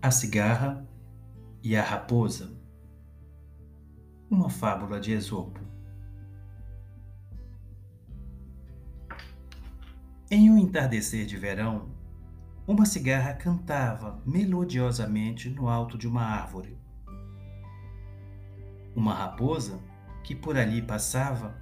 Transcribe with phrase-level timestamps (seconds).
[0.00, 0.88] A cigarra
[1.62, 2.56] e a raposa.
[4.30, 5.60] Uma fábula de Esopo.
[10.30, 11.88] Em um entardecer de verão,
[12.66, 16.78] uma cigarra cantava melodiosamente no alto de uma árvore.
[18.94, 19.80] Uma raposa,
[20.22, 21.56] que por ali passava,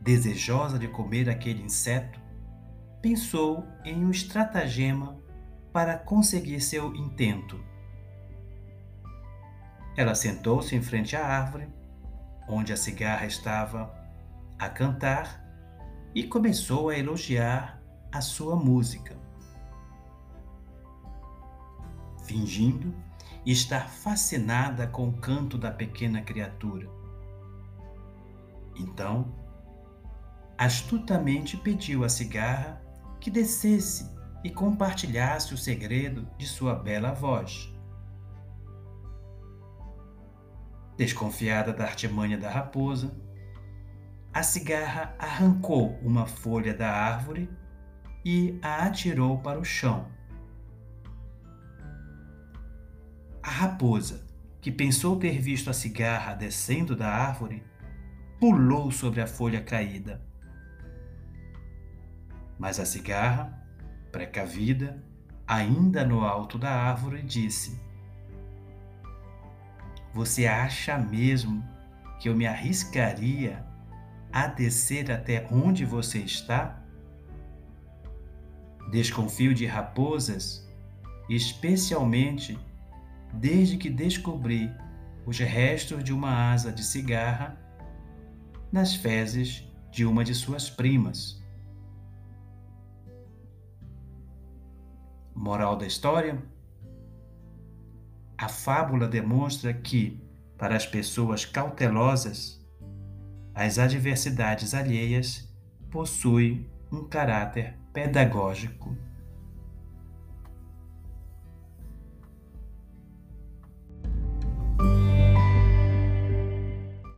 [0.00, 2.18] desejosa de comer aquele inseto,
[3.00, 5.16] pensou em um estratagema
[5.72, 7.62] para conseguir seu intento.
[9.96, 11.68] Ela sentou-se em frente à árvore,
[12.48, 13.92] onde a cigarra estava,
[14.58, 15.44] a cantar
[16.14, 17.80] e começou a elogiar
[18.12, 19.20] a sua música
[22.30, 22.94] fingindo
[23.44, 26.88] estar fascinada com o canto da pequena criatura.
[28.76, 29.34] Então,
[30.56, 32.80] astutamente pediu à cigarra
[33.20, 34.10] que descesse
[34.42, 37.72] e compartilhasse o segredo de sua bela voz.
[40.96, 43.14] Desconfiada da artimanha da raposa,
[44.32, 47.50] a cigarra arrancou uma folha da árvore
[48.24, 50.08] e a atirou para o chão.
[53.42, 54.26] A raposa,
[54.60, 57.62] que pensou ter visto a cigarra descendo da árvore,
[58.38, 60.22] pulou sobre a folha caída.
[62.60, 63.58] Mas a cigarra,
[64.12, 65.02] precavida,
[65.46, 67.80] ainda no alto da árvore, disse:
[70.12, 71.64] Você acha mesmo
[72.20, 73.64] que eu me arriscaria
[74.30, 76.84] a descer até onde você está?
[78.90, 80.68] Desconfio de raposas,
[81.30, 82.58] especialmente
[83.32, 84.70] desde que descobri
[85.24, 87.58] os restos de uma asa de cigarra
[88.70, 91.39] nas fezes de uma de suas primas.
[95.40, 96.38] Moral da história?
[98.36, 100.22] A fábula demonstra que,
[100.58, 102.62] para as pessoas cautelosas,
[103.54, 105.50] as adversidades alheias
[105.90, 108.94] possuem um caráter pedagógico.